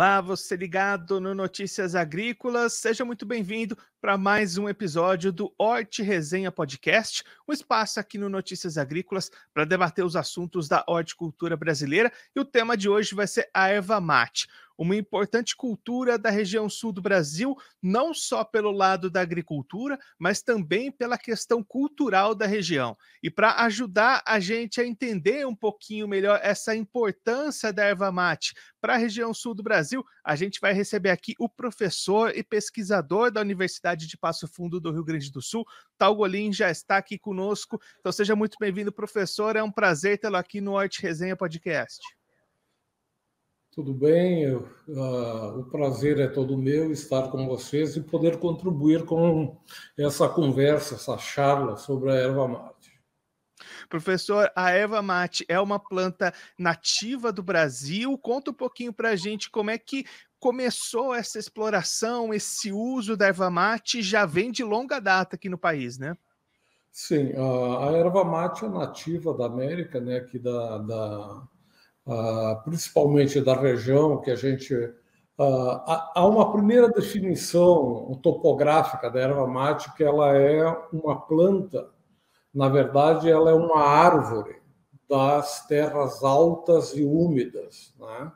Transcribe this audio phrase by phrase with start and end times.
[0.00, 6.02] Olá, você ligado no Notícias Agrícolas, seja muito bem-vindo para mais um episódio do Horti
[6.02, 12.10] Resenha Podcast, um espaço aqui no Notícias Agrícolas para debater os assuntos da horticultura brasileira.
[12.34, 14.48] E o tema de hoje vai ser a erva mate,
[14.80, 20.40] uma importante cultura da região sul do Brasil, não só pelo lado da agricultura, mas
[20.40, 22.96] também pela questão cultural da região.
[23.22, 28.54] E para ajudar a gente a entender um pouquinho melhor essa importância da erva mate
[28.80, 33.30] para a região sul do Brasil, a gente vai receber aqui o professor e pesquisador
[33.30, 35.64] da Universidade de Passo Fundo do Rio Grande do Sul,
[35.96, 37.80] Tal Golim, já está aqui conosco.
[37.98, 39.56] Então seja muito bem-vindo, professor.
[39.56, 42.00] É um prazer tê-lo aqui no Arte Resenha Podcast.
[43.72, 49.04] Tudo bem, eu, uh, o prazer é todo meu estar com vocês e poder contribuir
[49.04, 49.56] com
[49.96, 53.00] essa conversa, essa charla sobre a erva mate.
[53.88, 58.18] Professor, a erva mate é uma planta nativa do Brasil.
[58.18, 60.04] Conta um pouquinho para a gente como é que
[60.40, 65.58] começou essa exploração, esse uso da erva mate, já vem de longa data aqui no
[65.58, 66.16] país, né?
[66.90, 71.42] Sim, a erva mate é nativa da América, né, aqui da, da
[72.06, 74.74] uh, principalmente da região que a gente.
[74.74, 75.80] Uh,
[76.14, 81.88] há uma primeira definição topográfica da erva mate que ela é uma planta,
[82.52, 84.60] na verdade, ela é uma árvore
[85.08, 87.94] das terras altas e úmidas.
[87.98, 88.32] Né?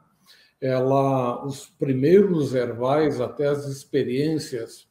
[0.60, 4.88] Ela, os primeiros herbais, até as experiências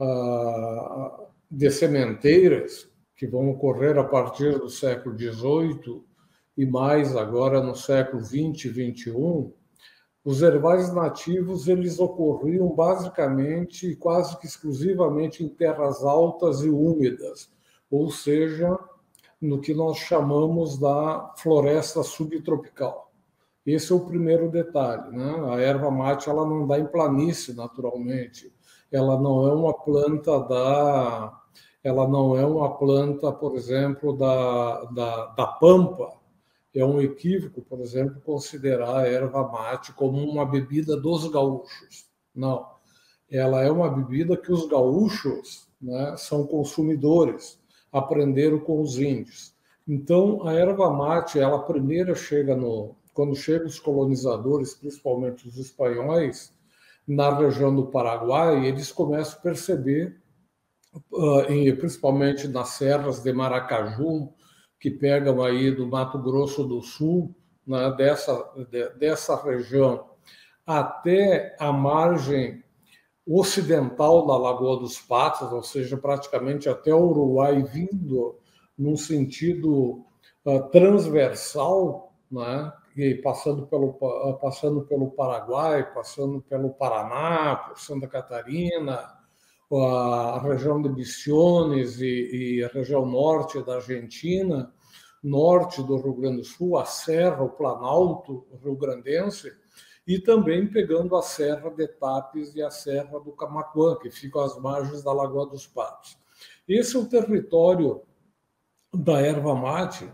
[0.00, 6.02] uh, de sementeiras, que vão ocorrer a partir do século XVIII,
[6.56, 9.52] e mais agora no século 20 e 21,
[10.24, 17.50] os herbais nativos eles ocorriam basicamente quase que exclusivamente em terras altas e úmidas,
[17.90, 18.78] ou seja,
[19.40, 23.11] no que nós chamamos da floresta subtropical.
[23.64, 25.52] Esse é o primeiro detalhe, né?
[25.52, 28.52] A erva mate ela não dá em planície naturalmente.
[28.90, 31.38] Ela não é uma planta da
[31.84, 36.12] ela não é uma planta, por exemplo, da, da, da pampa,
[36.74, 42.06] é um equívoco, por exemplo, considerar a erva mate como uma bebida dos gaúchos.
[42.34, 42.66] Não.
[43.30, 49.54] Ela é uma bebida que os gaúchos né, são consumidores, aprenderam com os índios.
[49.86, 52.94] Então, a erva mate, ela primeiro chega no.
[53.12, 56.52] Quando chegam os colonizadores, principalmente os espanhóis,
[57.06, 60.20] na região do Paraguai, eles começam a perceber,
[61.12, 64.32] uh, principalmente nas serras de Maracaju,
[64.80, 67.34] que pegam aí do Mato Grosso do Sul,
[67.66, 68.34] né, dessa,
[68.70, 70.06] de, dessa região,
[70.66, 72.62] até a margem
[73.26, 78.36] ocidental da Lagoa dos Patos, ou seja, praticamente até o Uruguai, vindo
[78.76, 80.04] num sentido
[80.44, 83.94] uh, transversal, né, e passando pelo,
[84.40, 89.22] passando pelo Paraguai, passando pelo Paraná, por Santa Catarina,
[89.74, 94.72] a região de Misiones e, e, a região norte da Argentina,
[95.22, 99.50] norte do Rio Grande do Sul, a Serra, o Planalto Rio-Grandense,
[100.06, 104.58] e também pegando a Serra de Tapes e a Serra do Camacuã, que ficam às
[104.58, 106.18] margens da Lagoa dos Patos.
[106.68, 108.02] Esse é o território
[108.92, 110.10] da erva mate,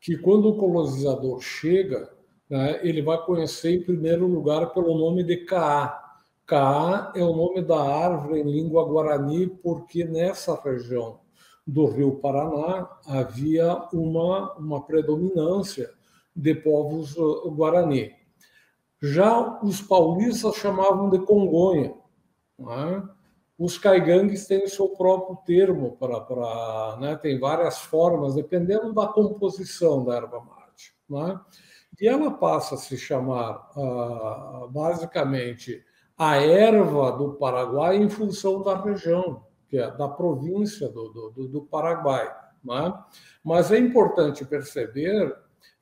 [0.00, 2.13] que quando o colonizador chega,
[2.82, 6.04] ele vai conhecer em primeiro lugar pelo nome de Caá,
[6.46, 11.20] Caá é o nome da árvore em língua guarani, porque nessa região
[11.66, 15.90] do Rio Paraná havia uma, uma predominância
[16.36, 18.12] de povos uh, guarani.
[19.00, 21.94] Já os paulistas chamavam de Congonha.
[22.60, 23.02] É?
[23.58, 27.16] Os caigangues têm o seu próprio termo para, para né?
[27.16, 30.94] tem várias formas, dependendo da composição da erva mate.
[31.30, 31.40] É?
[32.00, 35.84] E ela passa a se chamar uh, basicamente
[36.16, 41.62] a erva do Paraguai em função da região, que é da província do, do, do
[41.62, 42.32] Paraguai.
[42.64, 42.94] Né?
[43.42, 45.34] Mas é importante perceber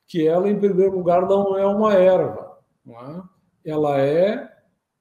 [0.07, 2.59] que ela, em primeiro lugar, não é uma erva.
[2.85, 3.23] Né?
[3.65, 4.51] Ela é,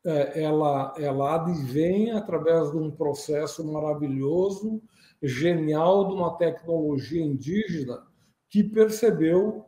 [0.05, 4.81] é ela, ela advém através de um processo maravilhoso,
[5.21, 8.01] genial, de uma tecnologia indígena
[8.49, 9.65] que percebeu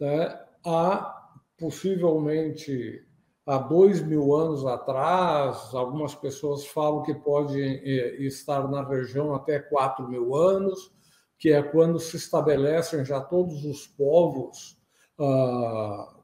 [0.00, 3.04] né, a possivelmente
[3.46, 9.58] há dois mil anos atrás, algumas pessoas falam que pode eh, estar na região até
[9.58, 10.92] quatro mil anos,
[11.38, 14.78] que é quando se estabelecem já todos os povos
[15.18, 16.16] ah,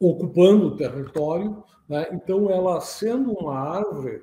[0.00, 1.62] ocupando o território.
[1.88, 2.08] Né?
[2.12, 4.22] Então, ela sendo uma árvore,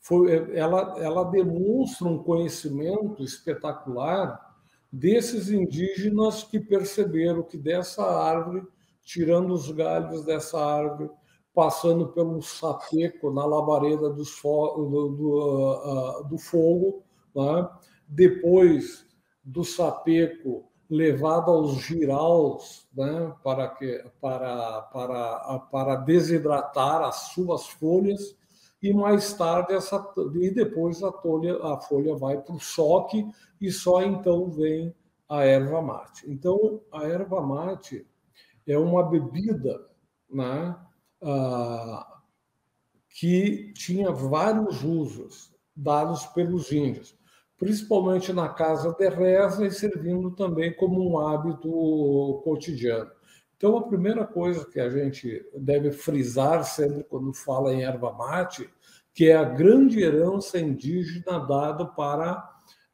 [0.00, 4.43] foi, ela, ela demonstra um conhecimento espetacular
[4.94, 8.62] desses indígenas que perceberam que dessa árvore,
[9.02, 11.10] tirando os galhos dessa árvore,
[11.52, 17.02] passando pelo sapeco na labareda do, do, do, uh, do fogo,
[17.34, 17.68] né?
[18.08, 19.04] depois
[19.42, 23.34] do sapeco levado aos giraus né?
[23.42, 28.36] para, que, para, para, para desidratar as suas folhas
[28.84, 33.26] e mais tarde essa e depois a, tolha, a folha vai para o soque
[33.58, 34.94] e só então vem
[35.26, 36.30] a erva mate.
[36.30, 38.06] Então a erva mate
[38.66, 39.88] é uma bebida
[40.28, 40.76] né,
[41.22, 42.20] ah,
[43.08, 47.18] que tinha vários usos dados pelos índios,
[47.56, 53.10] principalmente na casa de reza e servindo também como um hábito cotidiano.
[53.56, 58.68] Então, a primeira coisa que a gente deve frisar sempre quando fala em erva mate,
[59.14, 62.50] que é a grande herança indígena dada para,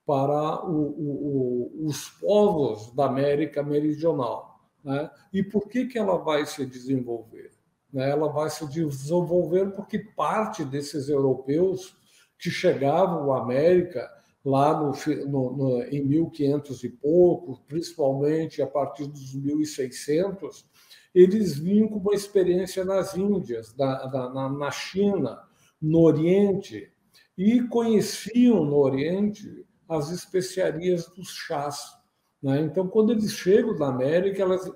[0.07, 4.61] para o, o, os povos da América Meridional.
[4.85, 5.11] Né?
[5.33, 7.51] E por que, que ela vai se desenvolver?
[7.91, 8.11] Né?
[8.11, 11.97] Ela vai se desenvolver porque parte desses europeus
[12.39, 14.11] que chegavam à América
[14.45, 14.93] lá no,
[15.27, 20.67] no, no, em 1500 e pouco, principalmente a partir dos 1600,
[21.15, 25.43] eles vinham com uma experiência nas Índias, da, na, na China,
[25.81, 26.93] no Oriente,
[27.37, 31.97] e conheciam no Oriente as especiarias dos chás.
[32.43, 32.61] Né?
[32.61, 34.71] Então, quando eles chegam na América, elas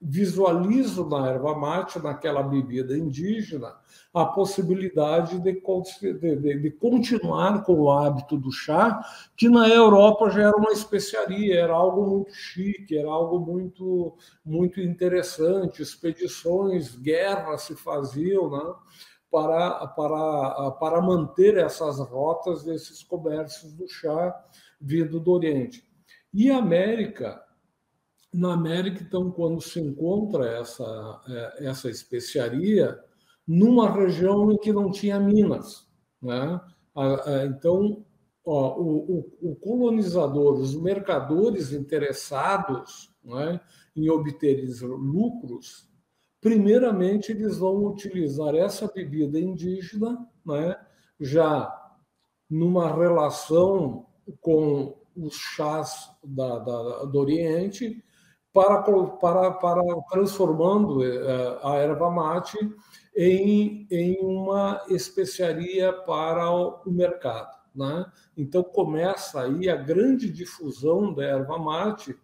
[0.00, 3.74] visualizo na erva mate, naquela bebida indígena,
[4.12, 9.00] a possibilidade de, de, de, continuar com o hábito do chá,
[9.36, 14.14] que na Europa já era uma especiaria, era algo muito chique, era algo muito,
[14.44, 15.82] muito interessante.
[15.82, 18.74] Expedições, guerras se faziam né,
[19.30, 24.34] para, para, para manter essas rotas, esses comércios do chá
[24.80, 25.84] vindo do Oriente.
[26.32, 27.42] E a América
[28.36, 32.98] na América, então, quando se encontra essa, é, essa especiaria,
[33.46, 35.86] numa região em que não tinha minas.
[36.20, 36.60] Né?
[37.46, 38.04] Então,
[38.44, 43.60] ó, o, o, colonizador, os mercadores interessados né,
[43.94, 45.88] em obter lucros,
[46.46, 50.76] primeiramente eles vão utilizar essa bebida indígena, né,
[51.18, 51.76] já
[52.48, 54.06] numa relação
[54.40, 58.00] com os chás da, da, do Oriente,
[58.52, 62.56] para, para, para transformando eh, a erva mate
[63.16, 67.56] em, em uma especiaria para o mercado.
[67.74, 68.06] Né?
[68.36, 72.16] Então começa aí a grande difusão da erva mate,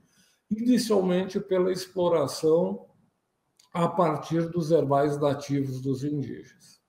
[0.49, 2.87] inicialmente pela exploração
[3.73, 6.83] a partir dos herbais nativos dos indígenas.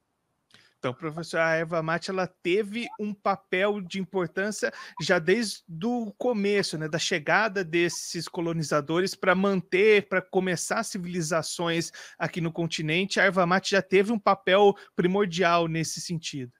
[0.83, 4.69] Então, professor, a erva mate ela teve um papel de importância
[5.01, 11.89] já desde o começo, né, da chegada desses colonizadores para manter, para começar civilizações
[12.19, 13.17] aqui no continente.
[13.17, 16.51] A erva mate já teve um papel primordial nesse sentido.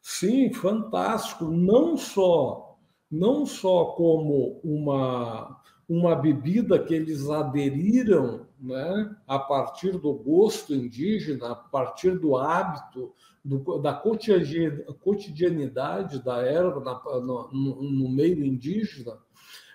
[0.00, 1.44] Sim, fantástico.
[1.44, 2.78] Não só,
[3.10, 11.52] não só como uma uma bebida que eles aderiram né, a partir do gosto indígena,
[11.52, 13.12] a partir do hábito,
[13.44, 19.18] do, da cotidianidade da erva na, no, no, meio indígena,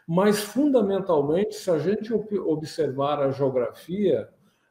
[0.07, 4.29] mas fundamentalmente, se a gente observar a geografia,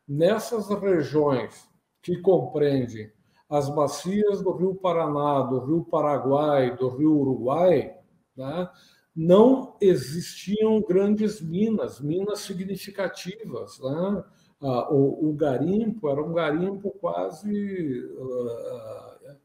[0.08, 1.68] nessas regiões
[2.00, 3.12] que compreendem
[3.48, 7.94] as bacias do Rio Paraná, do Rio Paraguai, do Rio Uruguai,
[8.36, 8.68] né,
[9.16, 13.80] não existiam grandes minas, minas significativas.
[13.80, 14.24] Né?
[14.60, 19.36] Ah, o, o, garimpo era um garimpo quase, uh,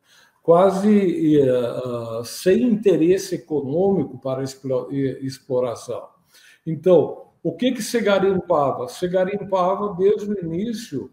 [0.43, 6.09] quase uh, sem interesse econômico para exploração.
[6.67, 8.89] Então, o que, que se garimpava?
[8.89, 11.11] Se garimpava desde o início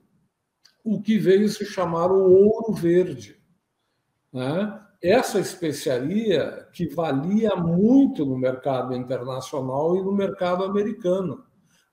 [0.85, 3.39] o que veio se chamar o ouro verde.
[4.33, 4.88] Né?
[5.03, 11.45] Essa especiaria que valia muito no mercado internacional e no mercado americano,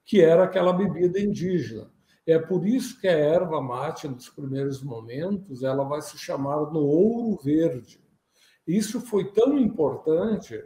[0.03, 1.91] que era aquela bebida indígena.
[2.25, 6.79] É por isso que a erva mate, nos primeiros momentos, ela vai se chamar no
[6.79, 8.03] ouro verde.
[8.67, 10.59] Isso foi tão importante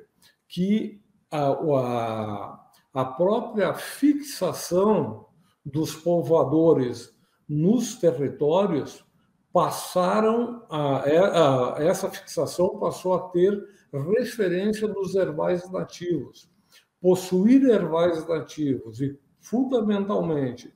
[0.47, 5.27] que a, a, a própria fixação
[5.65, 7.13] dos povoadores
[7.47, 9.03] nos territórios
[9.51, 16.49] passaram a, é, a, essa fixação passou a ter referência dos herbais nativos.
[17.01, 20.73] Possuir herbais nativos e, fundamentalmente,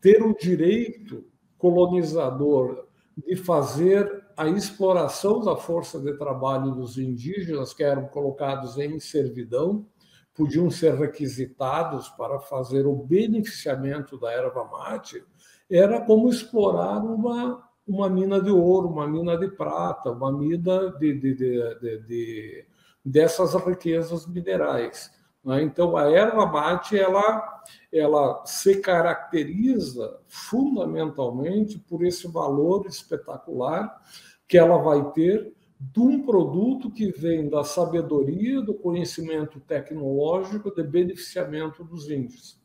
[0.00, 1.24] ter o direito
[1.56, 8.98] colonizador de fazer a exploração da força de trabalho dos indígenas que eram colocados em
[8.98, 9.86] servidão,
[10.34, 15.22] podiam ser requisitados para fazer o beneficiamento da erva mate,
[15.70, 21.14] era como explorar uma, uma mina de ouro, uma mina de prata, uma mina de,
[21.14, 22.66] de, de, de
[23.04, 25.10] dessas riquezas minerais.
[25.44, 25.62] Né?
[25.62, 27.62] Então, a erva mate ela,
[27.92, 34.00] ela se caracteriza fundamentalmente por esse valor espetacular
[34.46, 40.82] que ela vai ter de um produto que vem da sabedoria, do conhecimento tecnológico, de
[40.82, 42.59] beneficiamento dos índios.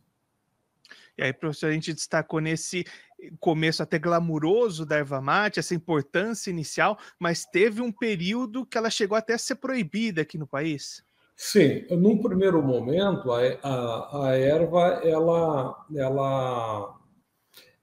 [1.17, 2.85] E aí, professor, a gente destacou nesse
[3.39, 8.89] começo até glamuroso da erva mate, essa importância inicial, mas teve um período que ela
[8.89, 11.03] chegou até a ser proibida aqui no país.
[11.35, 16.99] Sim, num primeiro momento a, a, a erva ela, ela,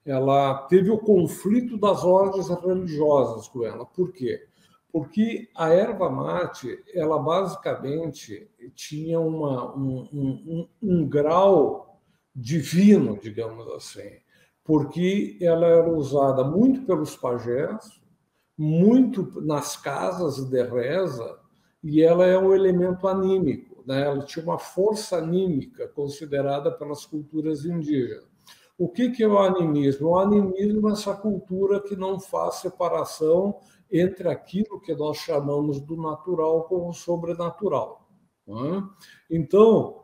[0.07, 3.85] ela teve o conflito das ordens religiosas com ela.
[3.85, 4.47] Por quê?
[4.91, 11.92] Porque a erva mate ela basicamente tinha uma, um, um, um grau
[12.35, 14.11] divino, digamos assim,
[14.65, 18.01] porque ela era usada muito pelos pajés,
[18.57, 21.39] muito nas casas de reza
[21.83, 24.03] e ela é um elemento anímico, né?
[24.03, 28.31] ela tinha uma força anímica considerada pelas culturas indígenas.
[28.79, 30.11] O que, que é o animismo?
[30.11, 33.59] O animismo é essa cultura que não faz separação
[33.91, 38.09] entre aquilo que nós chamamos do natural com o sobrenatural.
[38.47, 38.83] Né?
[39.31, 40.02] Então,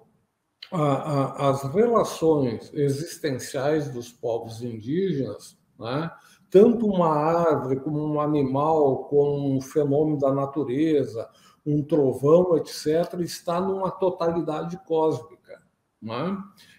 [0.72, 6.10] a, a, as relações existenciais dos povos indígenas, né?
[6.50, 11.28] tanto uma árvore como um animal, como um fenômeno da natureza,
[11.64, 15.62] um trovão, etc., está numa totalidade cósmica.
[16.02, 16.36] É?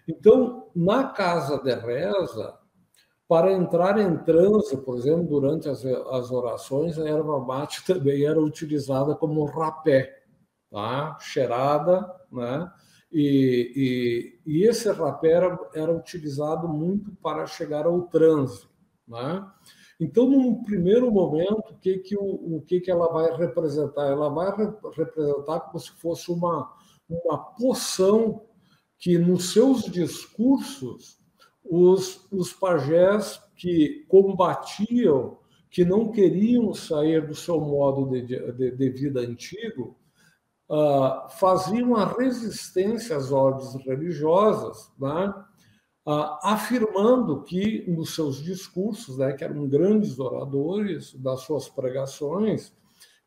[0.08, 2.58] Então, na casa de reza,
[3.28, 8.40] para entrar em transe, por exemplo, durante as, as orações, a erva mate também era
[8.40, 10.24] utilizada como rapé,
[10.72, 11.18] tá?
[11.20, 12.72] cheirada, né?
[13.12, 18.68] E, e, e, esse rapé era, era utilizado muito para chegar ao transe.
[19.08, 19.46] Né?
[20.00, 24.06] Então, num primeiro momento, o que, que, o, o que, que ela vai representar?
[24.06, 24.56] Ela vai
[24.96, 26.72] representar como se fosse uma,
[27.10, 28.46] uma poção
[29.00, 31.20] que, nos seus discursos,
[31.64, 35.40] os, os pajés que combatiam,
[35.70, 38.22] que não queriam sair do seu modo de,
[38.54, 39.98] de, de vida antigo,
[40.70, 45.34] uh, faziam a resistência às ordens religiosas, né?
[46.42, 52.74] afirmando que, nos seus discursos, né, que eram grandes oradores das suas pregações,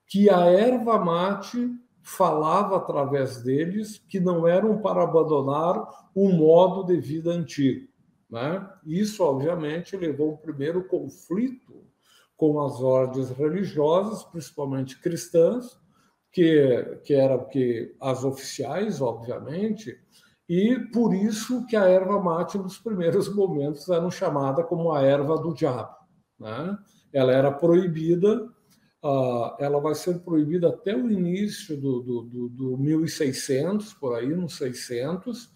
[0.07, 1.71] que a erva mate
[2.03, 7.89] falava através deles que não eram para abandonar o modo de vida antigo.
[8.29, 8.69] Né?
[8.85, 11.85] Isso, obviamente, levou ao primeiro conflito
[12.37, 15.79] com as ordens religiosas, principalmente cristãs,
[16.33, 19.97] que, que eram que as oficiais, obviamente,
[20.49, 25.39] e por isso que a erva mate, nos primeiros momentos, era chamada como a erva
[25.39, 25.95] do diabo.
[26.39, 26.77] Né?
[27.13, 28.45] Ela era proibida,
[29.05, 34.29] uh, ela vai ser proibida até o início do, do, do, do 1600, por aí,
[34.29, 35.51] nos 600,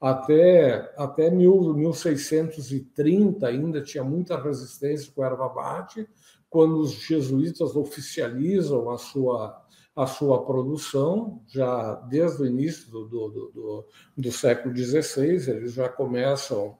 [0.00, 6.08] até, até 1630 ainda tinha muita resistência com a erva mate,
[6.48, 9.60] quando os jesuítas oficializam a sua
[9.98, 13.86] a sua produção, já desde o início do, do, do,
[14.16, 16.78] do século XVI, eles já começam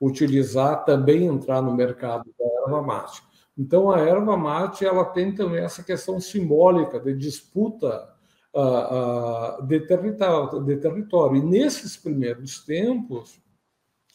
[0.00, 3.24] a utilizar, também entrar no mercado da erva mate.
[3.58, 8.08] Então, a erva mate ela tem também essa questão simbólica de disputa
[8.54, 11.36] uh, uh, de, território, de território.
[11.38, 13.42] E nesses primeiros tempos,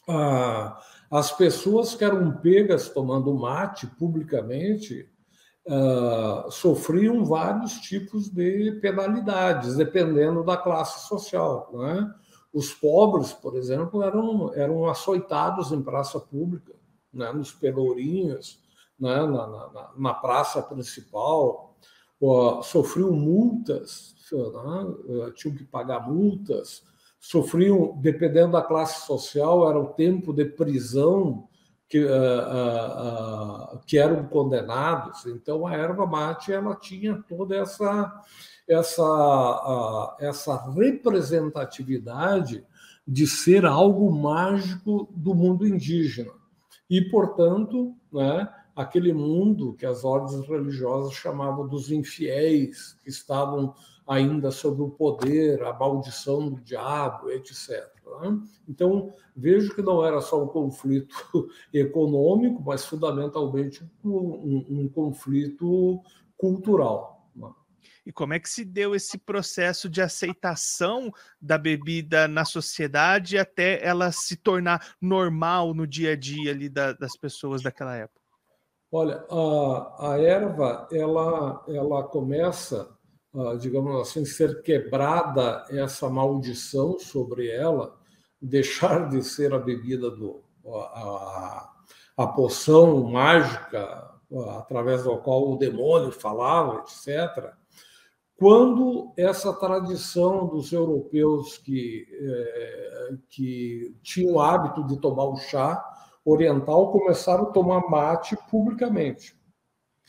[0.08, 0.72] uh,
[1.10, 5.06] as pessoas que eram pegas tomando mate publicamente
[5.66, 11.70] uh, sofriam vários tipos de penalidades, dependendo da classe social.
[11.74, 12.14] Né?
[12.52, 16.72] Os pobres, por exemplo, eram, eram açoitados em praça pública,
[17.12, 17.32] né?
[17.32, 18.60] nos pelourinhos,
[18.98, 19.16] né?
[19.16, 21.76] na, na, na praça principal,
[22.20, 25.32] uh, sofriam multas, né?
[25.34, 26.82] tinham que pagar multas,
[27.18, 31.48] sofriam, dependendo da classe social, era o tempo de prisão
[31.88, 35.26] que, uh, uh, que eram condenados.
[35.26, 38.22] Então, a erva mate ela tinha toda essa,
[38.68, 42.64] essa, essa representatividade
[43.06, 46.32] de ser algo mágico do mundo indígena.
[46.90, 53.74] E, portanto, né, aquele mundo que as ordens religiosas chamavam dos infiéis, que estavam
[54.06, 57.95] ainda sob o poder, a maldição do diabo, etc.
[58.06, 58.40] Né?
[58.68, 61.14] Então, vejo que não era só um conflito
[61.72, 66.00] econômico, mas fundamentalmente um, um conflito
[66.36, 67.28] cultural.
[67.34, 67.50] Né?
[68.04, 73.84] E como é que se deu esse processo de aceitação da bebida na sociedade até
[73.84, 78.20] ela se tornar normal no dia a dia ali da, das pessoas daquela época?
[78.92, 82.95] Olha, a, a erva ela, ela começa,
[83.60, 87.94] digamos assim, ser quebrada essa maldição sobre ela,
[88.40, 91.70] deixar de ser a bebida do a,
[92.16, 94.10] a poção mágica
[94.58, 97.52] através da qual o demônio falava, etc.
[98.36, 105.82] Quando essa tradição dos europeus que, é, que tinham o hábito de tomar o chá
[106.24, 109.35] oriental começaram a tomar mate publicamente.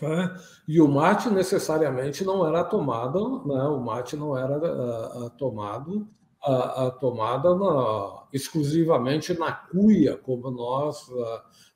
[0.02, 0.40] Né?
[0.68, 3.64] E o mate necessariamente não era tomado, né?
[3.64, 6.08] o mate não era uh, tomado
[6.48, 11.10] uh, tomada na, exclusivamente na cuia, como nós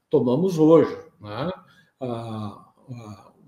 [0.10, 0.98] tomamos hoje.
[1.20, 1.52] Né?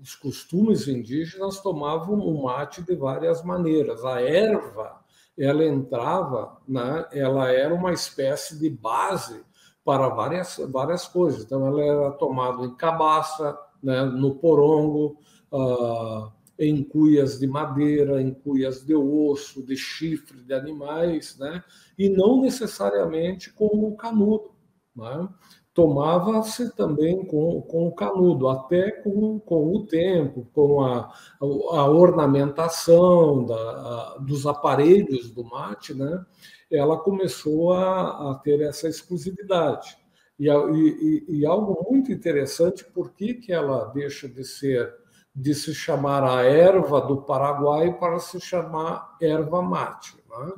[0.00, 4.04] os costumes indígenas tomavam o mate de várias maneiras.
[4.04, 5.00] A erva,
[5.36, 7.06] ela entrava, né?
[7.10, 9.42] ela era uma espécie de base
[9.82, 11.44] para várias, várias coisas.
[11.44, 15.18] Então, ela era tomada em cabaça, né, no porongo,
[15.52, 21.62] uh, em cuias de madeira, em cuias de osso, de chifre de animais, né,
[21.98, 24.52] e não necessariamente com o canudo.
[24.96, 25.28] Né?
[25.74, 33.44] Tomava-se também com, com o canudo, até com, com o tempo, com a, a ornamentação
[33.44, 36.24] da, a, dos aparelhos do mate, né?
[36.70, 39.96] ela começou a, a ter essa exclusividade.
[40.38, 44.92] E, e, e, algo muito interessante, por que, que ela deixa de ser
[45.36, 50.16] de se chamar a erva do Paraguai para se chamar erva mate?
[50.30, 50.52] Né?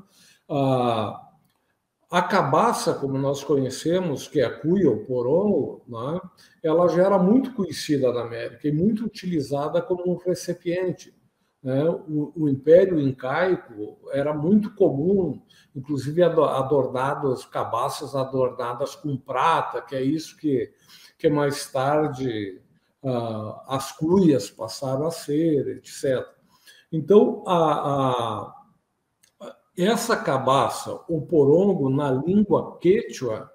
[0.50, 1.26] A,
[2.10, 6.20] a cabaça, como nós conhecemos, que é a cuia, o porongo, né?
[6.62, 11.15] ela já era muito conhecida na América e muito utilizada como um recipiente
[11.66, 11.82] né?
[11.84, 15.42] O, o, Império Incaico era muito comum,
[15.74, 20.72] inclusive adornadas, cabaças adornadas com prata, que é isso que,
[21.18, 22.62] que mais tarde
[23.02, 26.24] uh, as cuias passaram a ser, etc.
[26.92, 28.52] Então, a,
[29.40, 33.50] a, essa cabaça, o porongo, na língua quechua,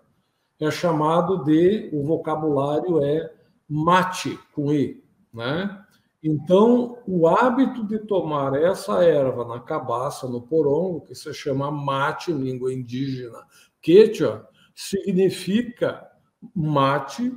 [0.59, 3.33] é chamado de, o vocabulário é
[3.69, 5.01] mate, com i,
[5.33, 5.81] né?
[6.23, 12.31] Então, o hábito de tomar essa erva na cabaça, no porongo, que se chama mate
[12.31, 13.43] em língua indígena
[13.81, 16.07] quechua, significa
[16.55, 17.33] mate,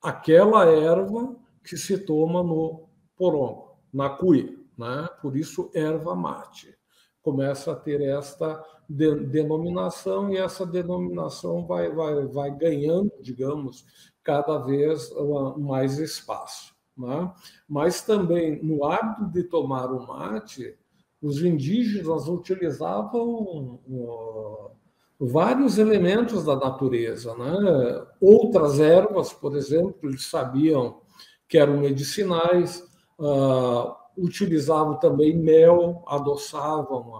[0.00, 5.08] aquela erva que se toma no porongo, na cuia, né?
[5.20, 6.76] Por isso, erva mate.
[7.20, 13.84] Começa a ter esta de, denominação e essa denominação vai, vai, vai ganhando, digamos,
[14.22, 16.77] cada vez uh, mais espaço.
[16.98, 17.32] Né?
[17.68, 20.76] Mas também no hábito de tomar o mate,
[21.22, 24.70] os indígenas utilizavam uh,
[25.18, 27.34] vários elementos da natureza.
[27.36, 28.06] Né?
[28.20, 31.00] Outras ervas, por exemplo, eles sabiam
[31.48, 32.84] que eram medicinais,
[33.18, 37.12] uh, utilizavam também mel, adoçavam,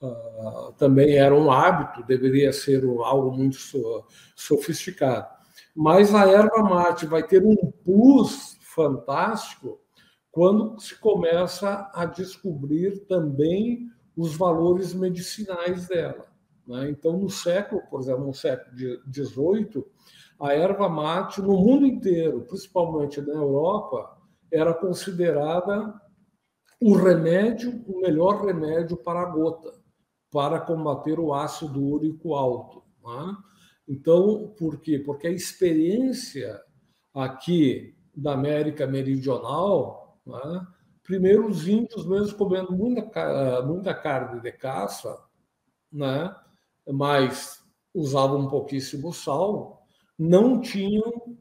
[0.00, 3.58] uh, também era um hábito, deveria ser algo muito
[4.36, 5.37] sofisticado.
[5.80, 9.78] Mas a erva mate vai ter um plus fantástico
[10.28, 16.26] quando se começa a descobrir também os valores medicinais dela.
[16.66, 16.90] Né?
[16.90, 18.76] Então, no século, por exemplo, no século
[19.08, 19.84] XVIII,
[20.40, 24.18] a erva mate no mundo inteiro, principalmente na Europa,
[24.50, 25.94] era considerada
[26.80, 29.72] o remédio, o melhor remédio para a gota,
[30.28, 32.82] para combater o ácido úrico alto.
[33.00, 33.36] Né?
[33.88, 34.98] Então, por quê?
[34.98, 36.60] Porque a experiência
[37.14, 40.66] aqui da América Meridional, né?
[41.02, 45.18] primeiro os índios mesmo comendo muita, muita carne de caça,
[45.90, 46.34] né?
[46.86, 49.82] mas usavam pouquíssimo sal,
[50.18, 51.38] não tinham,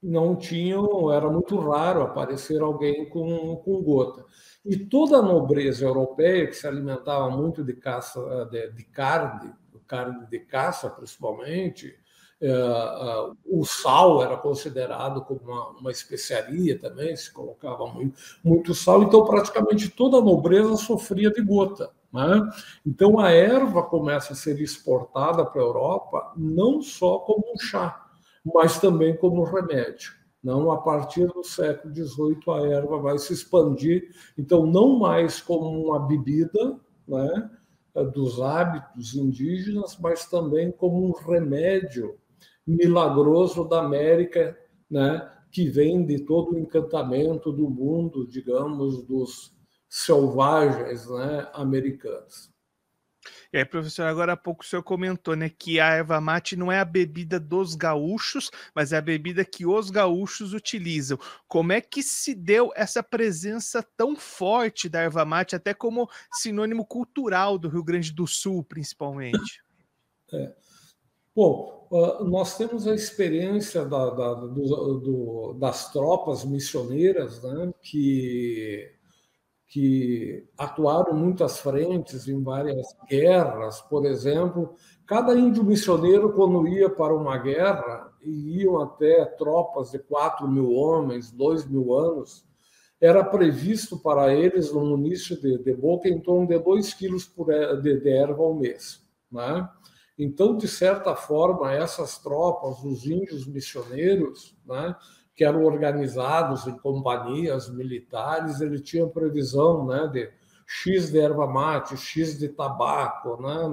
[0.00, 4.24] não tinham, era muito raro aparecer alguém com, com gota.
[4.64, 9.52] E toda a nobreza europeia, que se alimentava muito de caça de, de carne,
[9.88, 11.96] carne de caça, principalmente.
[12.40, 12.52] É,
[13.44, 19.24] o sal era considerado como uma, uma especiaria também, se colocava muito, muito sal, então
[19.24, 21.90] praticamente toda a nobreza sofria de gota.
[22.12, 22.40] Né?
[22.86, 28.06] Então a erva começa a ser exportada para a Europa não só como um chá,
[28.44, 30.16] mas também como remédio.
[30.42, 35.68] Não, a partir do século XVIII a erva vai se expandir, então não mais como
[35.68, 37.50] uma bebida, né?
[37.98, 42.16] Eh, dos hábitos indígenas, mas também como um remédio
[42.66, 44.58] milagroso da América,
[44.90, 49.56] né, que vem de todo o encantamento do mundo, digamos, dos,
[49.88, 52.52] selvagens né, americanas.
[53.50, 56.70] E aí, professor, agora há pouco o senhor comentou, né, que a erva mate não
[56.70, 61.18] é a bebida dos gaúchos, mas é a bebida que os gaúchos utilizam.
[61.46, 66.84] Como é que se deu essa presença tão forte da erva mate, até como sinônimo
[66.84, 69.62] cultural do Rio Grande do Sul, principalmente?
[70.32, 70.54] É.
[71.34, 71.88] Bom,
[72.26, 78.97] nós temos a experiência da, da, do, do, das tropas missioneiras, né, que
[79.68, 84.74] que atuaram muitas frentes em várias guerras, por exemplo,
[85.06, 90.72] cada índio missioneiro, quando ia para uma guerra, e iam até tropas de 4 mil
[90.72, 92.46] homens, 2 mil anos,
[93.00, 97.46] era previsto para eles um início de, de boca em torno de 2 quilos por,
[97.80, 99.06] de, de erva ao mês.
[99.30, 99.68] Né?
[100.18, 104.96] Então, de certa forma, essas tropas, os índios missioneiros, né,
[105.38, 110.28] que eram organizados em companhias militares, ele tinha previsão né, de
[110.66, 113.72] X de erva mate, X de tabaco né,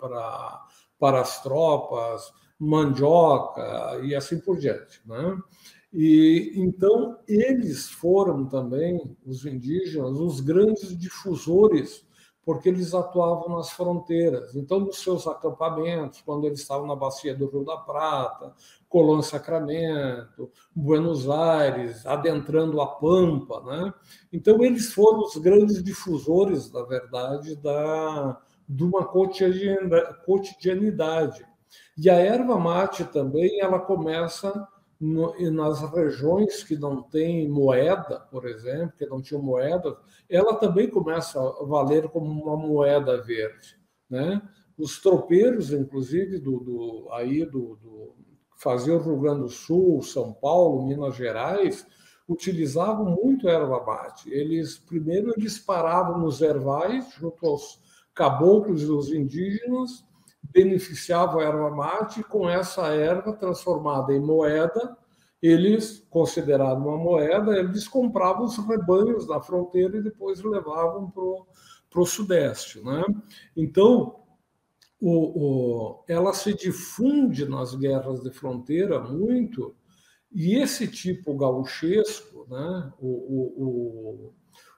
[0.00, 0.64] para,
[0.98, 5.02] para as tropas, mandioca e assim por diante.
[5.04, 5.38] Né?
[5.92, 12.06] E então eles foram também, os indígenas, os grandes difusores
[12.44, 14.54] porque eles atuavam nas fronteiras.
[14.54, 18.52] Então, nos seus acampamentos, quando eles estavam na bacia do Rio da Prata,
[18.88, 23.92] Colón Sacramento, Buenos Aires, adentrando a Pampa, né?
[24.32, 31.46] Então, eles foram os grandes difusores, na verdade, da, de uma cotidianidade.
[31.96, 34.66] E a erva mate também, ela começa
[35.00, 39.96] no, nas regiões que não tem moeda, por exemplo, que não tinham moeda,
[40.28, 44.42] ela também começa a valer como uma moeda verde, né?
[44.76, 48.14] Os tropeiros, inclusive, do, do aí do, do
[48.56, 51.86] fazia o Rio Grande do Sul, São Paulo, Minas Gerais,
[52.28, 54.30] utilizavam muito erva mate.
[54.30, 57.80] Eles primeiro eles paravam nos ervais junto aos
[58.14, 60.04] caboclos e os indígenas
[60.42, 64.96] beneficiavam a erva mate e com essa erva transformada em moeda,
[65.42, 72.06] eles, consideravam uma moeda, eles compravam os rebanhos na fronteira e depois levavam para o
[72.06, 72.80] Sudeste.
[72.84, 73.02] Né?
[73.56, 74.20] Então,
[75.00, 79.74] o, o, ela se difunde nas guerras de fronteira muito,
[80.30, 82.92] e esse tipo gauchesco, né?
[83.00, 84.32] o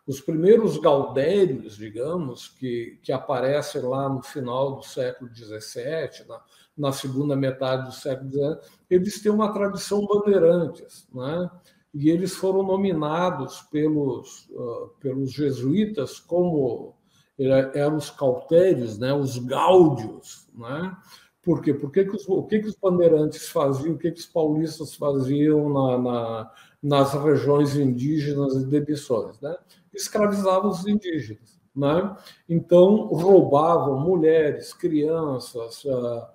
[0.06, 6.42] os primeiros gaudérios, digamos, que, que aparecem lá no final do século XVII, na,
[6.76, 8.58] na segunda metade do século XIX,
[8.90, 11.50] eles têm uma tradição bandeirantes, né?
[11.94, 16.96] e eles foram nominados pelos, uh, pelos jesuítas como
[17.38, 19.12] eram os cautérios, né?
[19.12, 20.48] os gáudios.
[20.54, 20.96] Né?
[21.42, 21.74] Por quê?
[21.74, 25.68] Porque que os, o que, que os bandeirantes faziam, o que, que os paulistas faziam
[25.68, 26.50] na, na
[26.82, 29.40] nas regiões indígenas e de?
[29.40, 29.56] Né?
[29.92, 31.60] escravizavam os indígenas.
[31.74, 32.16] Né?
[32.48, 36.26] Então, roubavam mulheres, crianças, uh,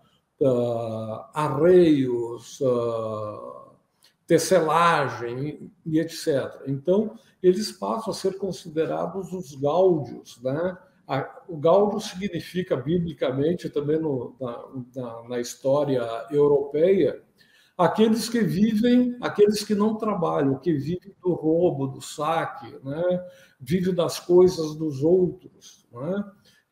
[0.42, 3.72] uh, arreios, uh,
[4.26, 6.64] tecelagem e etc.
[6.68, 10.42] Então, eles passam a ser considerados os gáudios.
[10.42, 10.78] Né?
[11.48, 17.22] O gáudio significa, biblicamente, também no, na, na, na história europeia,
[17.78, 23.26] aqueles que vivem, aqueles que não trabalham, que vivem do roubo, do saque, né?
[23.60, 25.88] vivem das coisas dos outros.
[25.92, 26.24] Né?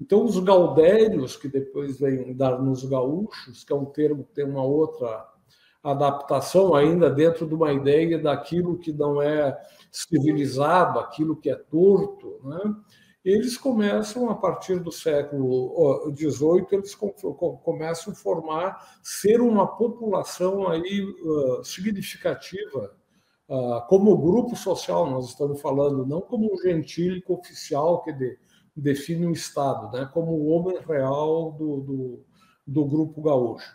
[0.02, 4.46] Então, os gaudérios, que depois vêm dar nos gaúchos, que é um termo que tem
[4.46, 5.28] uma outra
[5.84, 9.56] adaptação ainda dentro de uma ideia daquilo que não é
[9.92, 12.76] civilizado, aquilo que é torto, né?
[13.26, 21.04] Eles começam, a partir do século XVIII, eles começam a formar, ser uma população aí
[21.64, 22.96] significativa,
[23.90, 28.38] como grupo social, nós estamos falando, não como um gentílico oficial que de,
[28.78, 30.08] define o Estado, né?
[30.14, 32.26] como o homem real do, do,
[32.68, 33.74] do grupo gaúcho.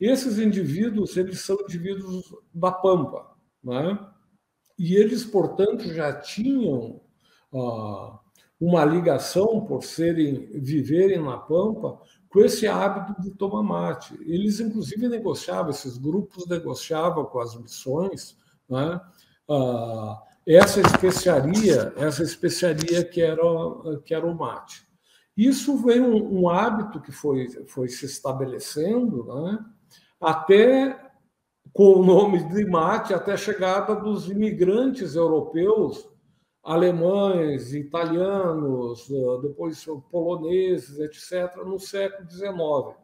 [0.00, 3.98] Esses indivíduos, eles são indivíduos da Pampa, né?
[4.78, 7.02] e eles, portanto, já tinham...
[7.52, 8.25] Uh,
[8.60, 14.18] uma ligação por serem viverem na Pampa com esse hábito de tomar mate.
[14.22, 18.36] Eles inclusive negociavam, esses grupos negociavam com as missões,
[18.68, 19.00] né?
[19.48, 23.42] ah, essa especiaria, essa especiaria que era
[24.04, 24.86] que era o mate.
[25.36, 29.58] Isso veio um, um hábito que foi foi se estabelecendo, né?
[30.20, 30.98] Até
[31.72, 36.08] com o nome de mate, até a chegada dos imigrantes europeus
[36.66, 42.96] alemães, italianos, eh, depois poloneses, etc., no século XIX.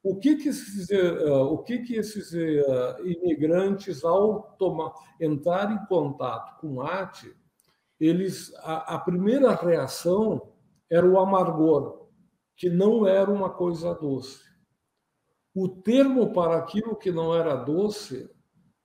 [0.00, 5.86] O que que esses, eh, o que que esses eh, imigrantes, ao tomar, entrar em
[5.86, 7.34] contato com arte,
[7.98, 10.52] eles a, a primeira reação
[10.88, 12.06] era o amargor,
[12.56, 14.44] que não era uma coisa doce.
[15.52, 18.30] O termo para aquilo que não era doce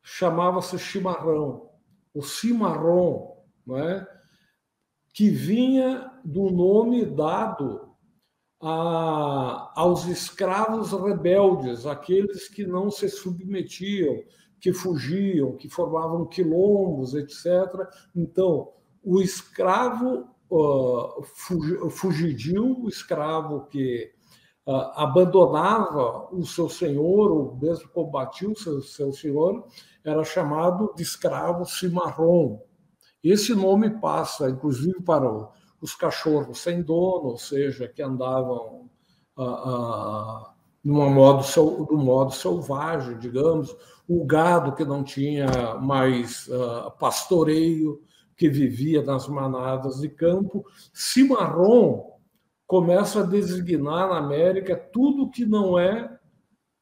[0.01, 1.69] chamava-se chimarrão,
[2.11, 3.34] o cimarrão,
[3.71, 4.07] é?
[5.15, 7.95] que vinha do nome dado
[8.61, 14.23] a, aos escravos rebeldes, aqueles que não se submetiam,
[14.59, 17.45] que fugiam, que formavam quilombos, etc.
[18.13, 21.23] Então, o escravo uh,
[21.89, 24.11] fugidio, o escravo que
[24.67, 29.65] uh, abandonava o seu senhor, ou mesmo combatia o seu, seu senhor,
[30.03, 32.61] era chamado de escravo cimarrão.
[33.25, 35.27] Esse nome passa, inclusive, para
[35.81, 38.87] os cachorros sem dono, ou seja, que andavam
[39.35, 41.43] ah, ah, modo,
[41.87, 43.75] do modo selvagem, digamos,
[44.07, 45.47] o gado que não tinha
[45.81, 47.99] mais ah, pastoreio,
[48.37, 50.63] que vivia nas manadas de campo.
[50.93, 52.11] Cimarrão
[52.67, 56.15] começa a designar na América tudo que não é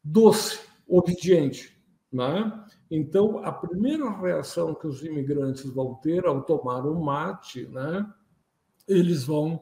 [0.04, 1.74] doce, obediente.
[2.12, 2.52] Né?
[2.96, 8.06] Então, a primeira reação que os imigrantes vão ter ao tomar o mate, né,
[8.88, 9.60] eles vão,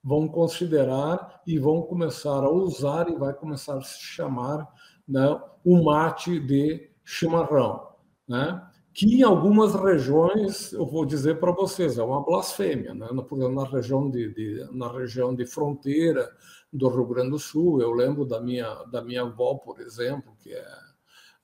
[0.00, 4.72] vão considerar e vão começar a usar e vai começar a se chamar
[5.08, 7.84] né, o mate de chimarrão,
[8.28, 8.64] né?
[8.94, 12.94] que em algumas regiões, eu vou dizer para vocês, é uma blasfêmia.
[12.94, 13.08] Né?
[13.10, 16.30] Na, região de, de, na região de fronteira
[16.72, 20.52] do Rio Grande do Sul, eu lembro da minha, da minha avó, por exemplo, que
[20.52, 20.91] é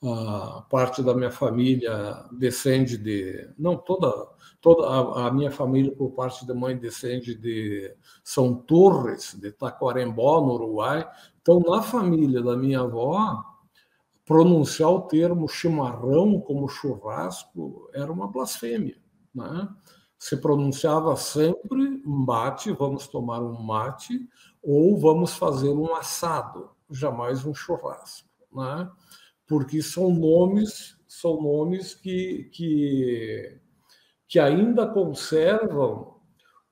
[0.02, 4.28] a parte da minha família descende de não toda
[4.60, 10.40] toda a, a, minha família por parte da mãe descende de São Torres de Taquarembó
[10.40, 11.08] no Uruguai
[11.42, 13.42] então na família da minha avó
[14.24, 18.98] pronunciar o termo chimarrão como churrasco era uma blasfêmia
[19.34, 19.68] né?
[20.16, 24.28] se pronunciava sempre mate vamos tomar um mate
[24.62, 28.88] ou vamos fazer um assado jamais um churrasco né?
[29.48, 33.58] Porque são nomes são nomes que, que,
[34.28, 36.18] que ainda conservam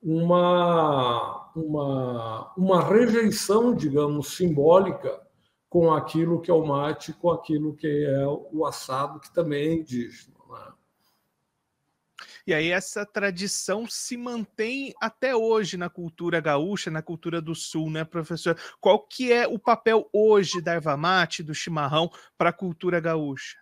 [0.01, 5.19] uma, uma, uma rejeição, digamos, simbólica
[5.67, 9.73] com aquilo que é o mate, com aquilo que é o assado, que também é
[9.73, 10.36] indígena.
[12.47, 17.91] E aí essa tradição se mantém até hoje na cultura gaúcha, na cultura do sul,
[17.91, 18.57] né, professor?
[18.79, 23.57] Qual que é o papel hoje da erva mate, do chimarrão para a cultura gaúcha?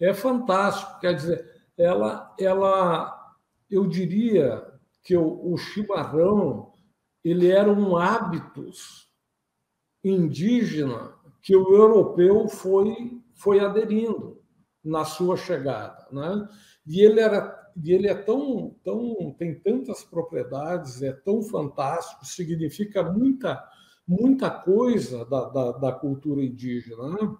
[0.00, 1.44] É fantástico, quer dizer,
[1.76, 3.34] ela, ela,
[3.68, 4.64] eu diria
[5.02, 6.72] que o, o chimarrão
[7.24, 9.10] ele era um hábitos
[10.04, 14.40] indígena que o europeu foi foi aderindo
[14.84, 16.48] na sua chegada, né?
[16.86, 23.02] E ele era e ele é tão, tão tem tantas propriedades, é tão fantástico, significa
[23.02, 23.62] muita,
[24.06, 27.08] muita coisa da, da, da cultura indígena.
[27.10, 27.36] Né?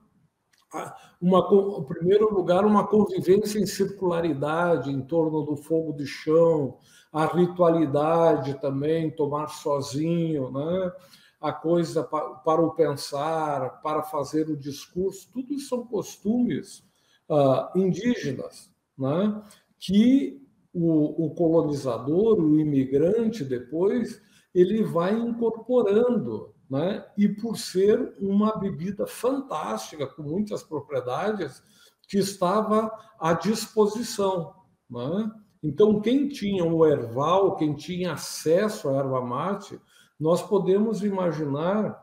[1.21, 1.41] Uma,
[1.81, 6.79] em primeiro lugar, uma convivência em circularidade em torno do fogo de chão,
[7.13, 10.93] a ritualidade também, tomar sozinho, né?
[11.41, 16.85] a coisa para, para o pensar, para fazer o discurso, tudo isso são costumes
[17.29, 18.71] uh, indígenas.
[18.97, 19.43] Né?
[19.81, 20.41] Que
[20.73, 24.23] o, o colonizador, o imigrante, depois,
[24.55, 27.05] ele vai incorporando, né?
[27.17, 31.63] E por ser uma bebida fantástica, com muitas propriedades,
[32.07, 34.55] que estava à disposição,
[34.89, 35.31] né?
[35.63, 39.79] Então, quem tinha o erval, quem tinha acesso à erva mate,
[40.19, 42.03] nós podemos imaginar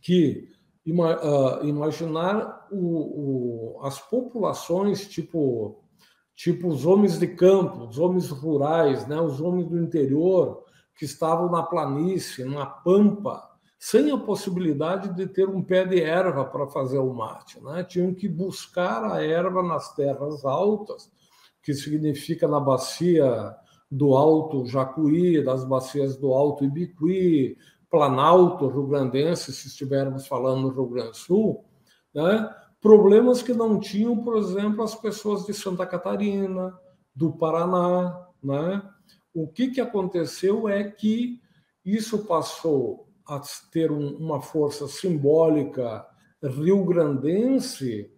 [0.00, 0.48] que
[0.86, 5.82] uh, imaginar o, o, as populações tipo
[6.38, 10.62] tipo os homens de campo, os homens rurais, né, os homens do interior
[10.94, 13.42] que estavam na planície, na pampa,
[13.76, 17.82] sem a possibilidade de ter um pé de erva para fazer o mate, né?
[17.84, 21.10] Tinham que buscar a erva nas terras altas,
[21.62, 23.54] que significa na bacia
[23.90, 27.56] do Alto Jacuí, das bacias do Alto Ibiqui,
[27.90, 31.64] Planalto Rio-Grandense, se estivermos falando no Rio Grande do Sul,
[32.14, 32.48] né?
[32.80, 36.78] Problemas que não tinham, por exemplo, as pessoas de Santa Catarina,
[37.14, 38.28] do Paraná.
[38.42, 38.82] Né?
[39.34, 41.40] O que, que aconteceu é que
[41.84, 43.40] isso passou a
[43.72, 46.06] ter um, uma força simbólica
[46.42, 48.10] rio-grandense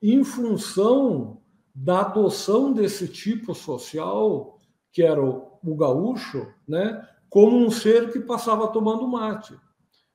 [0.00, 1.42] em função
[1.74, 4.58] da adoção desse tipo social,
[4.92, 9.58] que era o, o gaúcho, né, como um ser que passava tomando mate.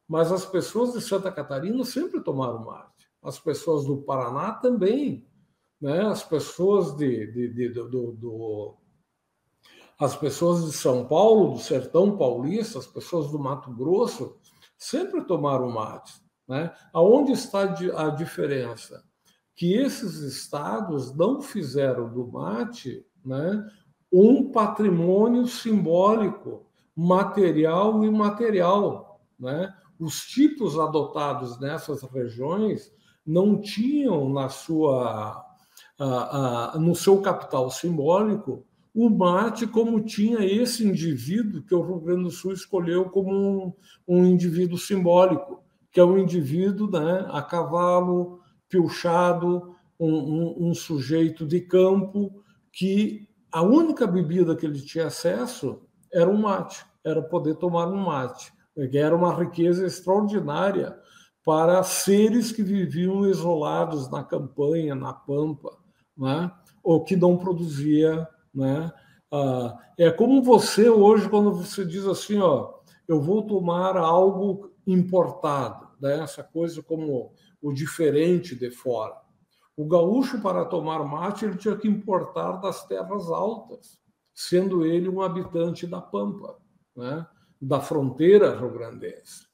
[0.08, 5.28] Mas as pessoas de Santa Catarina sempre tomaram mate as pessoas do Paraná também,
[5.82, 6.02] né?
[6.06, 8.78] as pessoas de, de, de do, do,
[10.00, 14.38] as pessoas de São Paulo, do sertão paulista, as pessoas do Mato Grosso,
[14.78, 16.14] sempre tomaram mate.
[16.48, 16.74] Né?
[16.94, 17.64] Aonde está
[17.98, 19.04] a diferença?
[19.56, 23.70] Que esses estados não fizeram do mate né,
[24.12, 29.22] um patrimônio simbólico, material e imaterial.
[29.38, 29.74] Né?
[30.00, 32.90] Os tipos adotados nessas regiões
[33.26, 35.46] não tinham na sua,
[36.80, 42.32] no seu capital simbólico o mate como tinha esse indivíduo que o Rio Grande do
[42.32, 43.74] Sul escolheu como um,
[44.08, 51.46] um indivíduo simbólico, que é um indivíduo né, a cavalo, piochado, um, um, um sujeito
[51.46, 57.56] de campo que a única bebida que ele tinha acesso era o mate, era poder
[57.56, 58.52] tomar um mate,
[58.92, 60.98] que era uma riqueza extraordinária
[61.46, 65.78] para seres que viviam isolados na campanha, na pampa,
[66.18, 66.52] né?
[66.84, 68.92] ou que não produzia né?
[69.32, 72.74] Ah, é como você hoje, quando você diz assim, ó,
[73.08, 76.20] eu vou tomar algo importado, né?
[76.20, 79.16] essa coisa como o diferente de fora.
[79.78, 84.00] O gaúcho, para tomar mate, ele tinha que importar das terras altas,
[84.34, 86.58] sendo ele um habitante da Pampa,
[86.96, 87.26] né?
[87.62, 89.48] da fronteira rio-grandense.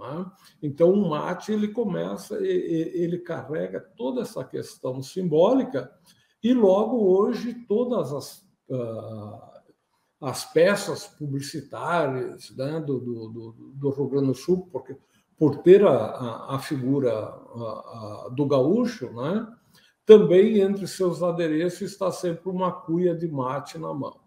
[0.00, 0.26] Né?
[0.62, 5.92] Então, o mate ele começa, ele carrega toda essa questão simbólica
[6.42, 8.38] e logo hoje todas as,
[8.70, 9.40] uh,
[10.22, 14.96] as peças publicitárias né, do, do, do, Rio Grande do Sul, porque
[15.38, 19.46] por ter a, a, a figura a, do gaúcho, né,
[20.06, 24.19] também entre seus adereços está sempre uma cuia de mate na mão.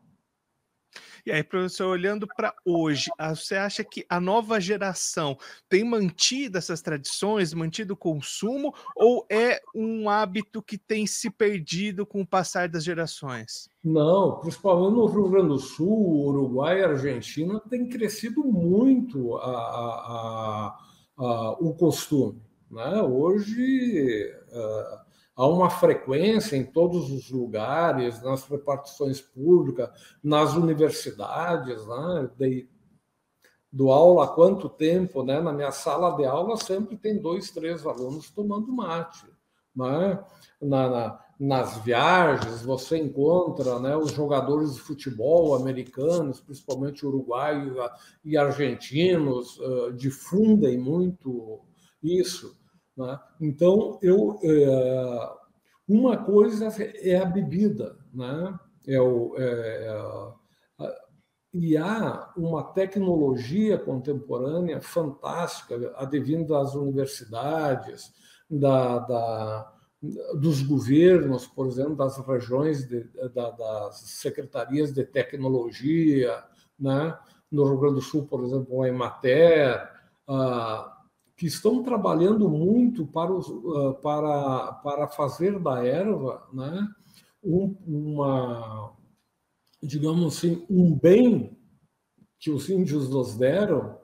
[1.26, 5.38] E aí, professor, olhando para hoje, você acha que a nova geração
[5.70, 12.06] tem mantido essas tradições, mantido o consumo, ou é um hábito que tem se perdido
[12.06, 13.70] com o passar das gerações?
[13.82, 20.78] Não, principalmente no Rio Grande do Sul, Uruguai e Argentina, tem crescido muito a, a,
[21.18, 22.42] a, o costume.
[22.70, 23.02] Né?
[23.02, 24.36] Hoje.
[24.52, 25.03] Uh,
[25.36, 29.90] há uma frequência em todos os lugares, nas repartições públicas,
[30.24, 32.66] nas universidades, né?
[33.72, 35.42] Do aula há quanto tempo, né?
[35.42, 39.26] Na minha sala de aula sempre tem dois, três alunos tomando mate,
[39.76, 40.24] né?
[40.62, 43.98] Na, na, nas viagens você encontra, né?
[43.98, 47.76] Os jogadores de futebol americanos, principalmente uruguaios
[48.24, 51.60] e argentinos, uh, difundem muito
[52.02, 52.56] isso.
[52.96, 53.20] Né?
[53.42, 55.30] Então, eu, é,
[55.88, 58.58] uma coisa é a bebida, né?
[58.88, 59.88] é o, é,
[60.80, 61.04] é,
[61.54, 68.12] e há uma tecnologia contemporânea fantástica, advindo das universidades,
[68.50, 69.74] da, da,
[70.36, 73.04] dos governos, por exemplo, das regiões, de,
[73.34, 76.44] da, das secretarias de tecnologia,
[76.80, 77.18] né?
[77.52, 79.90] no Rio Grande do Sul, por exemplo, a Emater,
[80.28, 81.03] a,
[81.44, 86.88] que estão trabalhando muito para, os, uh, para, para fazer da erva né,
[87.44, 88.94] um, uma,
[89.82, 91.60] digamos assim, um bem
[92.40, 93.98] que os índios nos deram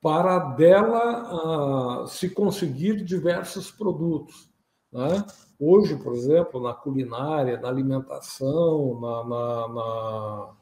[0.00, 4.48] para dela uh, se conseguir diversos produtos.
[4.92, 5.26] Né?
[5.58, 10.54] Hoje, por exemplo, na culinária, na alimentação, na, na,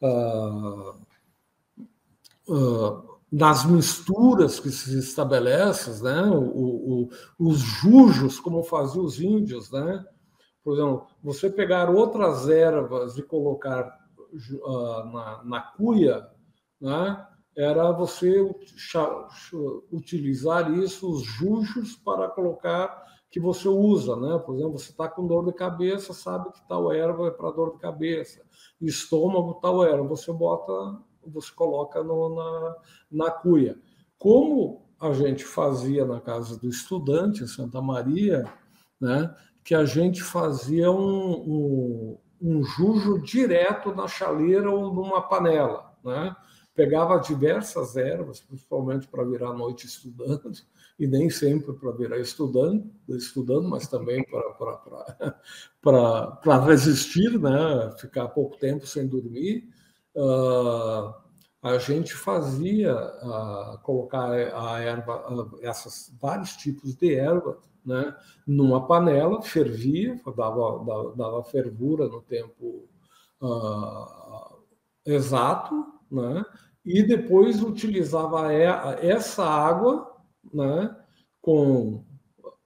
[0.00, 0.94] na
[2.48, 6.22] uh, nas misturas que se estabelecem, né?
[6.22, 10.04] O, o, os jujos, como faziam os índios, né?
[10.64, 13.88] Por exemplo, você pegar outras ervas e colocar
[14.32, 16.26] uh, na, na cuia,
[16.80, 17.26] né?
[17.56, 18.40] Era você
[19.92, 24.38] utilizar isso, os jujos, para colocar que você usa, né?
[24.38, 27.72] Por exemplo, você está com dor de cabeça, sabe que tal erva é para dor
[27.74, 28.42] de cabeça,
[28.80, 30.72] estômago, tal erva, você bota
[31.26, 32.76] você coloca no, na,
[33.10, 33.76] na cuia.
[34.18, 38.44] Como a gente fazia na casa do estudante, em Santa Maria,
[39.00, 45.94] né, que a gente fazia um, um, um jujo direto na chaleira ou numa panela.
[46.04, 46.36] Né?
[46.74, 50.52] Pegava diversas ervas, principalmente para virar noite estudando,
[50.98, 54.24] e nem sempre para virar estudando, estudando, mas também
[55.80, 57.94] para resistir, né?
[57.98, 59.68] ficar pouco tempo sem dormir.
[60.14, 61.14] Uh,
[61.62, 68.14] a gente fazia uh, colocar a erva, uh, esses vários tipos de erva, né,
[68.46, 72.86] numa panela, fervia, dava, dava, dava fervura no tempo
[75.06, 76.44] exato, né,
[76.84, 80.14] e depois utilizava essa água,
[80.52, 80.94] né,
[81.40, 82.04] com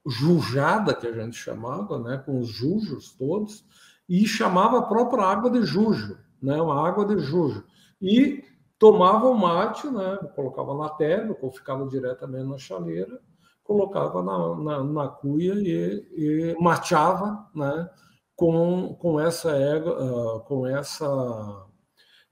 [0.05, 3.65] jujada que a gente chamava, né, com os jujos todos,
[4.07, 6.61] e chamava a própria água de jujo, né?
[6.61, 7.63] Uma água de jujo.
[8.01, 8.43] E
[8.77, 10.17] tomava o mate, né?
[10.35, 13.19] Colocava na terra, ou ficava diretamente na chaleira,
[13.63, 17.89] colocava na, na, na cuia e, e mateava, né?
[18.35, 21.65] Com, com essa uh, com essa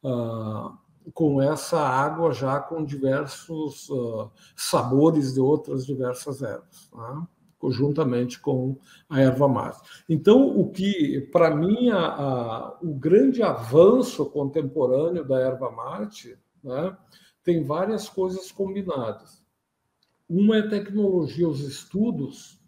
[0.03, 0.77] uh,
[1.13, 7.27] com essa água já com diversos uh, sabores de outras diversas ervas, né?
[7.71, 8.77] Juntamente com
[9.09, 9.81] a erva mate.
[10.09, 16.97] Então, o que, para mim, a, a, o grande avanço contemporâneo da erva mate né,
[17.43, 19.43] tem várias coisas combinadas.
[20.27, 22.59] Uma é a tecnologia, os estudos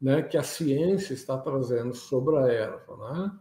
[0.00, 3.32] né, que a ciência está trazendo sobre a erva, né?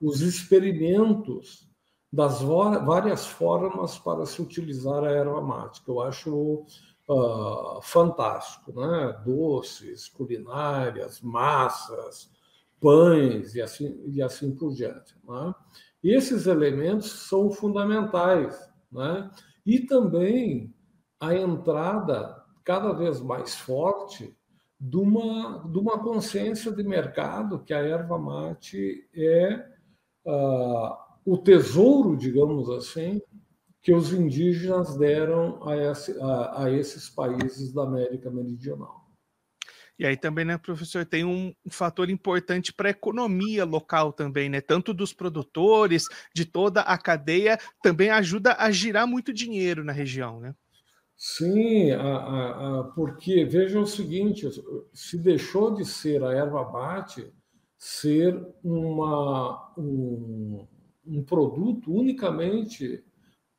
[0.00, 1.68] os experimentos
[2.12, 6.66] das várias formas para se utilizar a erva mate, que eu acho
[7.08, 9.20] uh, fantástico, né?
[9.24, 12.30] Doces, culinárias, massas,
[12.80, 15.14] pães e assim, e assim por diante.
[15.26, 15.54] Né?
[16.02, 18.58] E esses elementos são fundamentais,
[18.90, 19.30] né?
[19.64, 20.74] E também
[21.20, 24.36] a entrada cada vez mais forte
[24.80, 29.64] de uma, de uma consciência de mercado que a erva mate é
[30.26, 33.22] uh, o tesouro, digamos assim,
[33.82, 39.02] que os indígenas deram a, esse, a, a esses países da América Meridional.
[39.98, 44.60] E aí também, né, professor, tem um fator importante para a economia local também, né?
[44.60, 50.40] Tanto dos produtores, de toda a cadeia, também ajuda a girar muito dinheiro na região,
[50.40, 50.54] né?
[51.16, 54.48] Sim, a, a, a, porque veja o seguinte:
[54.92, 57.32] se deixou de ser a erva mate
[57.78, 60.66] ser uma, um,
[61.06, 63.04] um produto unicamente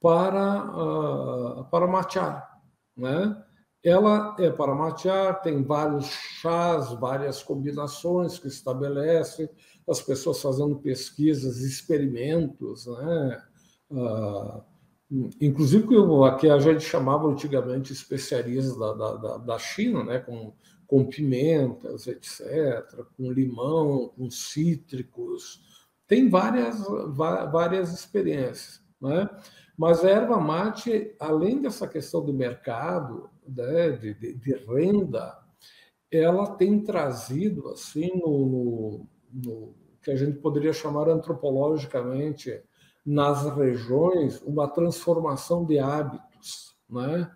[0.03, 2.59] para, uh, para matear.
[2.95, 3.41] Né?
[3.81, 9.49] Ela é para matear, tem vários chás, várias combinações que estabelece,
[9.89, 13.43] as pessoas fazendo pesquisas, experimentos, né?
[13.89, 14.61] Uh,
[15.39, 15.87] inclusive
[16.39, 20.19] que a gente chamava antigamente especiarias da, da, da China, né?
[20.19, 20.53] com,
[20.85, 25.61] com pimentas, etc., com limão, com cítricos,
[26.07, 26.83] tem várias,
[27.15, 29.29] várias experiências, né?
[29.77, 35.37] Mas a erva mate, além dessa questão do mercado, né, de, de, de renda,
[36.11, 42.61] ela tem trazido, assim, no, no, no, que a gente poderia chamar antropologicamente,
[43.05, 47.29] nas regiões, uma transformação de hábitos, né?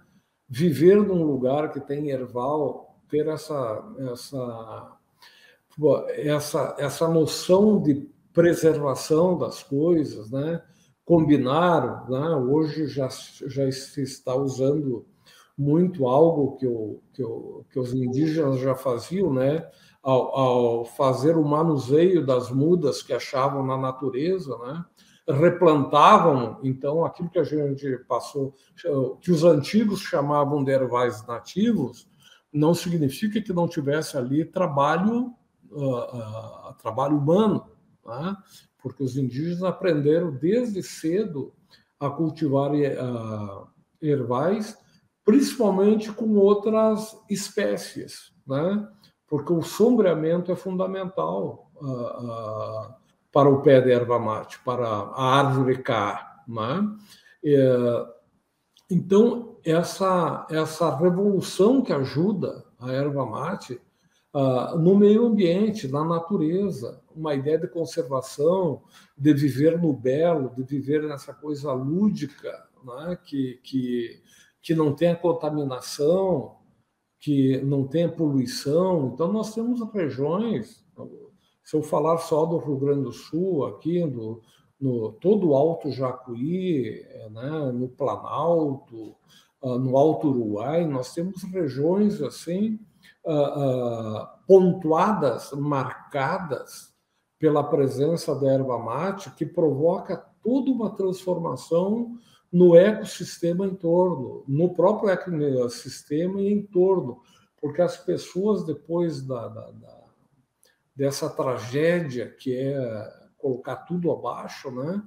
[0.48, 4.98] Viver num lugar que tem erval, ter essa, essa,
[6.10, 10.64] essa, essa noção de preservação das coisas, né?
[11.08, 12.36] Combinar, né?
[12.36, 15.06] hoje já, já se está usando
[15.58, 19.66] muito algo que, o, que, o, que os indígenas já faziam, né?
[20.04, 24.86] Ao, ao, fazer o manuseio das mudas que achavam na natureza, né?
[25.30, 28.54] replantavam, então, aquilo que a gente passou,
[29.22, 32.08] que os antigos chamavam de ervais nativos,
[32.52, 35.34] não significa que não tivesse ali trabalho,
[35.72, 37.66] uh, uh, trabalho humano,
[38.06, 38.38] né?
[38.88, 41.54] Porque os indígenas aprenderam desde cedo
[42.00, 43.68] a cultivar uh,
[44.02, 44.78] ervais,
[45.26, 48.88] principalmente com outras espécies, né?
[49.28, 52.94] porque o sombreamento é fundamental uh, uh,
[53.30, 56.44] para o pé da erva mate, para a árvore cá.
[56.48, 56.96] Né?
[58.90, 63.82] então, essa, essa revolução que ajuda a erva mate
[64.34, 68.84] uh, no meio ambiente, na natureza, uma ideia de conservação,
[69.18, 72.52] de viver no belo, de viver nessa coisa lúdica,
[72.84, 73.18] né?
[73.26, 74.22] que, que,
[74.62, 76.58] que não tenha contaminação,
[77.20, 79.12] que não tenha poluição.
[79.14, 80.86] Então, nós temos regiões,
[81.64, 84.42] se eu falar só do Rio Grande do Sul, aqui, do,
[84.80, 87.72] no todo o Alto Jacuí, né?
[87.74, 89.16] no Planalto,
[89.64, 92.80] ah, no Alto Uruguai, nós temos regiões assim
[93.26, 96.96] uh, uh, pontuadas, marcadas
[97.40, 102.18] pela presença da erva mate, que provoca toda uma transformação
[102.52, 107.22] no ecossistema em torno, no próprio ecossistema e em torno,
[107.60, 110.04] porque as pessoas, depois da, da, da,
[110.96, 115.04] dessa tragédia que é colocar tudo abaixo, né?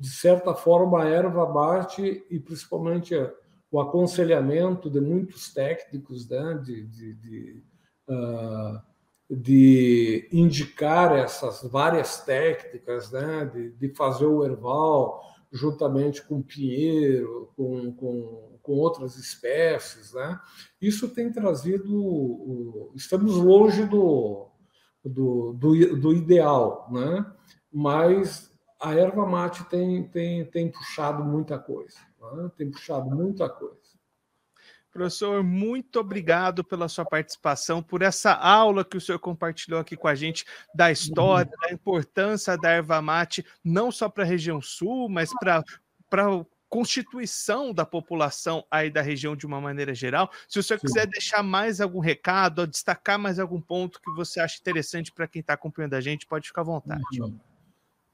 [0.00, 3.14] de certa forma, a erva mate e principalmente
[3.70, 7.62] o aconselhamento de muitos técnicos né, de, de, de,
[8.08, 8.80] uh,
[9.30, 15.22] de, indicar essas várias técnicas, né, de, de fazer o erval
[15.52, 20.12] juntamente com pinheiro, com, com, com outras espécies.
[20.12, 20.38] Né?
[20.80, 22.92] Isso tem trazido.
[22.94, 24.48] Estamos longe do,
[25.04, 27.24] do, do, do ideal, né?
[27.72, 28.50] mas
[28.80, 32.50] a erva mate tem, tem, tem puxado muita coisa, né?
[32.56, 33.79] tem puxado muita coisa.
[34.92, 40.08] Professor, muito obrigado pela sua participação, por essa aula que o senhor compartilhou aqui com
[40.08, 45.08] a gente da história, da importância da erva mate, não só para a região sul,
[45.08, 45.62] mas para
[46.12, 50.30] a constituição da população aí da região de uma maneira geral.
[50.48, 50.86] Se o senhor Sim.
[50.86, 55.40] quiser deixar mais algum recado, destacar mais algum ponto que você acha interessante para quem
[55.40, 57.02] está acompanhando a gente, pode ficar à vontade.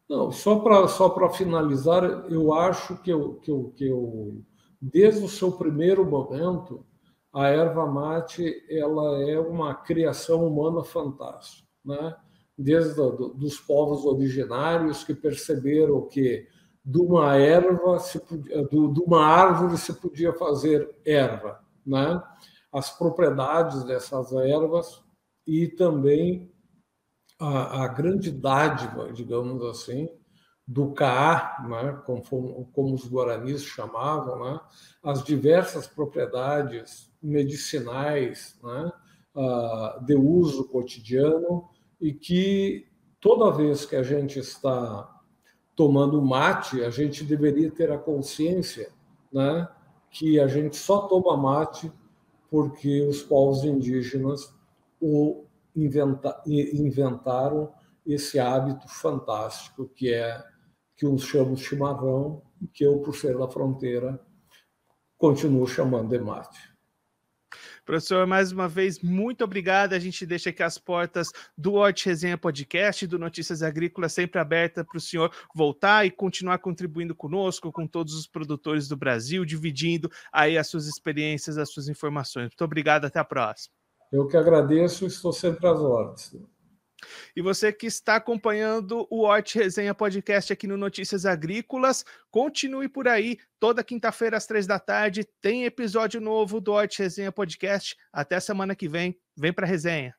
[0.08, 4.42] Não, só para só finalizar, eu acho que eu, que eu, que eu
[4.80, 6.84] desde o seu primeiro momento,
[7.32, 12.16] a erva mate ela é uma criação humana fantástica, né?
[12.56, 16.48] Desde do, dos povos originários que perceberam que
[16.82, 22.22] de uma erva, se podia, do, de uma árvore se podia fazer erva, né?
[22.72, 25.02] As propriedades dessas ervas
[25.46, 26.50] e também
[27.38, 30.08] a, a grande dádiva, digamos assim,
[30.66, 34.60] do Caá, né, como, como, os guaranis chamavam, né,
[35.02, 38.92] as diversas propriedades medicinais né,
[39.36, 41.68] uh, de uso cotidiano
[42.00, 42.88] e que
[43.20, 45.08] toda vez que a gente está
[45.76, 48.90] tomando mate, a gente deveria ter a consciência
[49.32, 49.68] né,
[50.10, 51.92] que a gente só toma mate
[52.50, 54.52] porque os povos indígenas
[55.00, 55.44] o
[55.76, 57.72] inventa, inventaram
[58.06, 60.42] esse hábito fantástico que é
[60.96, 64.20] que uns chamam de chimarrão e que eu, por ser da fronteira,
[65.18, 66.76] continuo chamando de mate.
[67.84, 69.92] Professor, mais uma vez, muito obrigado.
[69.92, 74.84] A gente deixa aqui as portas do Horte Resenha Podcast, do Notícias Agrícolas, sempre aberta
[74.84, 80.10] para o senhor voltar e continuar contribuindo conosco, com todos os produtores do Brasil, dividindo
[80.32, 82.46] aí as suas experiências, as suas informações.
[82.46, 83.72] Muito obrigado, até a próxima.
[84.12, 86.34] Eu que agradeço, estou sempre às ordens.
[87.34, 93.08] E você que está acompanhando o Horte Resenha Podcast aqui no Notícias Agrícolas, continue por
[93.08, 93.38] aí.
[93.58, 97.96] Toda quinta-feira às três da tarde tem episódio novo do Horte Resenha Podcast.
[98.12, 99.18] Até semana que vem.
[99.36, 100.14] Vem para resenha.